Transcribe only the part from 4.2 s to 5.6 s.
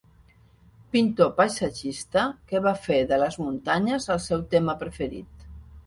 seu tema preferit.